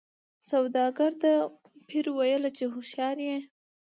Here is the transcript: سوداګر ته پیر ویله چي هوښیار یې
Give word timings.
سوداګر 0.49 1.11
ته 1.21 1.31
پیر 1.87 2.05
ویله 2.17 2.49
چي 2.57 2.65
هوښیار 2.73 3.17
یې 3.27 3.37